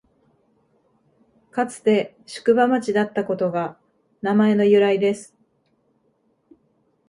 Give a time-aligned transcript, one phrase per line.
[1.51, 3.77] かつて宿場町だったことが
[4.23, 5.35] 名前の由来です